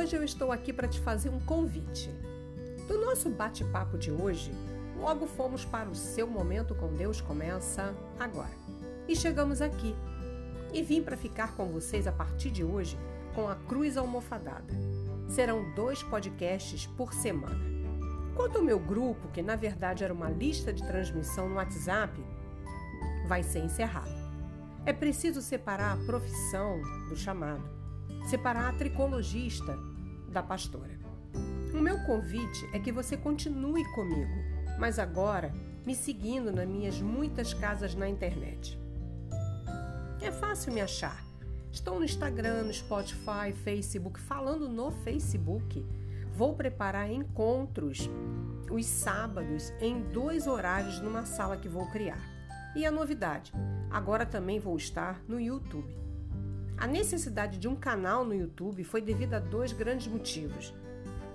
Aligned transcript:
hoje 0.00 0.16
eu 0.16 0.24
estou 0.24 0.50
aqui 0.50 0.72
para 0.72 0.88
te 0.88 0.98
fazer 0.98 1.28
um 1.28 1.38
convite. 1.40 2.10
Do 2.88 2.98
nosso 3.04 3.28
bate-papo 3.28 3.98
de 3.98 4.10
hoje, 4.10 4.50
logo 4.98 5.26
fomos 5.26 5.62
para 5.62 5.90
o 5.90 5.94
seu 5.94 6.26
momento 6.26 6.74
com 6.74 6.88
Deus 6.94 7.20
começa 7.20 7.94
agora. 8.18 8.56
E 9.06 9.14
chegamos 9.14 9.60
aqui. 9.60 9.94
E 10.72 10.82
vim 10.82 11.02
para 11.02 11.18
ficar 11.18 11.54
com 11.54 11.66
vocês 11.66 12.06
a 12.06 12.12
partir 12.12 12.50
de 12.50 12.64
hoje 12.64 12.98
com 13.34 13.46
a 13.46 13.54
Cruz 13.54 13.98
Almofadada. 13.98 14.72
Serão 15.28 15.70
dois 15.74 16.02
podcasts 16.02 16.86
por 16.86 17.12
semana. 17.12 17.60
Quanto 18.34 18.56
ao 18.56 18.64
meu 18.64 18.78
grupo, 18.78 19.28
que 19.28 19.42
na 19.42 19.54
verdade 19.54 20.02
era 20.02 20.14
uma 20.14 20.30
lista 20.30 20.72
de 20.72 20.82
transmissão 20.82 21.46
no 21.46 21.56
WhatsApp, 21.56 22.18
vai 23.28 23.42
ser 23.42 23.58
encerrado. 23.58 24.18
É 24.86 24.94
preciso 24.94 25.42
separar 25.42 25.92
a 25.92 26.06
profissão 26.06 26.80
do 27.10 27.16
chamado, 27.16 27.68
separar 28.30 28.70
a 28.70 28.72
tricologista 28.72 29.89
da 30.30 30.42
pastora. 30.42 30.98
O 31.74 31.80
meu 31.80 31.98
convite 32.04 32.68
é 32.72 32.78
que 32.78 32.92
você 32.92 33.16
continue 33.16 33.84
comigo, 33.92 34.32
mas 34.78 34.98
agora 34.98 35.54
me 35.86 35.94
seguindo 35.94 36.52
nas 36.52 36.68
minhas 36.68 37.00
muitas 37.00 37.54
casas 37.54 37.94
na 37.94 38.08
internet. 38.08 38.78
É 40.20 40.30
fácil 40.30 40.72
me 40.72 40.80
achar. 40.80 41.24
Estou 41.72 41.98
no 41.98 42.04
Instagram, 42.04 42.64
no 42.64 42.74
Spotify, 42.74 43.52
Facebook, 43.64 44.20
falando 44.20 44.68
no 44.68 44.90
Facebook. 44.90 45.86
Vou 46.34 46.54
preparar 46.54 47.10
encontros 47.10 48.10
os 48.70 48.86
sábados 48.86 49.72
em 49.80 50.02
dois 50.10 50.46
horários 50.46 51.00
numa 51.00 51.24
sala 51.24 51.56
que 51.56 51.68
vou 51.68 51.86
criar. 51.90 52.20
E 52.74 52.84
a 52.84 52.90
novidade, 52.90 53.52
agora 53.90 54.26
também 54.26 54.58
vou 54.58 54.76
estar 54.76 55.20
no 55.26 55.40
YouTube. 55.40 55.92
A 56.80 56.86
necessidade 56.86 57.58
de 57.58 57.68
um 57.68 57.76
canal 57.76 58.24
no 58.24 58.34
YouTube 58.34 58.82
foi 58.84 59.02
devido 59.02 59.34
a 59.34 59.38
dois 59.38 59.70
grandes 59.70 60.06
motivos. 60.06 60.72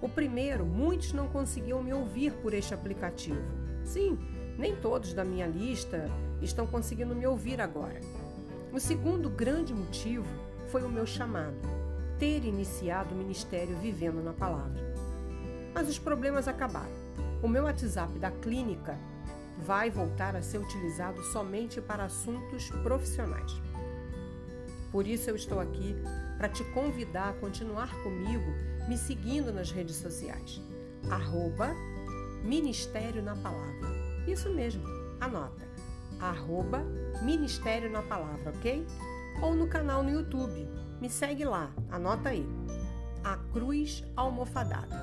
O 0.02 0.10
primeiro, 0.10 0.66
muitos 0.66 1.14
não 1.14 1.28
conseguiam 1.28 1.84
me 1.84 1.94
ouvir 1.94 2.34
por 2.42 2.52
este 2.52 2.74
aplicativo. 2.74 3.44
Sim, 3.84 4.18
nem 4.58 4.76
todos 4.76 5.14
da 5.14 5.24
minha 5.24 5.46
lista 5.46 6.10
estão 6.42 6.66
conseguindo 6.66 7.16
me 7.16 7.28
ouvir 7.28 7.62
agora. 7.62 8.02
O 8.74 8.80
segundo 8.80 9.30
grande 9.30 9.72
motivo 9.72 10.26
foi 10.70 10.82
o 10.82 10.90
meu 10.90 11.06
chamado, 11.06 11.56
ter 12.18 12.44
iniciado 12.44 13.14
o 13.14 13.18
ministério 13.18 13.78
vivendo 13.78 14.24
na 14.24 14.34
palavra. 14.34 14.82
Mas 15.76 15.88
os 15.88 16.00
problemas 16.00 16.48
acabaram. 16.48 17.06
O 17.44 17.48
meu 17.48 17.66
WhatsApp 17.66 18.18
da 18.18 18.32
clínica 18.32 18.98
vai 19.60 19.92
voltar 19.92 20.36
a 20.36 20.42
ser 20.42 20.58
utilizado 20.58 21.22
somente 21.26 21.80
para 21.80 22.06
assuntos 22.06 22.68
profissionais. 22.82 23.62
Por 24.96 25.06
isso 25.06 25.30
eu 25.30 25.36
estou 25.36 25.60
aqui 25.60 25.94
para 26.38 26.48
te 26.48 26.64
convidar 26.72 27.32
a 27.32 27.34
continuar 27.34 27.94
comigo, 28.02 28.50
me 28.88 28.98
seguindo 28.98 29.52
nas 29.52 29.70
redes 29.70 29.98
sociais. 29.98 30.62
Arroba 31.12 31.76
Ministério 32.46 33.22
na 33.22 33.36
Palavra. 33.36 33.90
Isso 34.26 34.50
mesmo, 34.54 34.86
anota. 35.20 35.68
Arroba 36.18 36.82
Ministério 37.22 37.92
na 37.92 38.02
Palavra, 38.04 38.54
ok? 38.56 38.88
Ou 39.42 39.54
no 39.54 39.68
canal 39.68 40.02
no 40.02 40.12
YouTube. 40.12 40.66
Me 41.02 41.10
segue 41.10 41.44
lá, 41.44 41.74
anota 41.92 42.30
aí. 42.30 42.48
A 43.22 43.36
Cruz 43.52 44.02
Almofadada. 44.16 44.96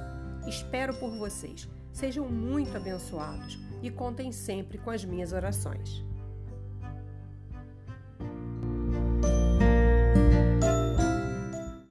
Espero 0.48 0.94
por 0.94 1.10
vocês. 1.18 1.68
Sejam 1.92 2.26
muito 2.30 2.74
abençoados 2.74 3.58
e 3.82 3.90
contem 3.90 4.32
sempre 4.32 4.78
com 4.78 4.88
as 4.88 5.04
minhas 5.04 5.34
orações. 5.34 6.02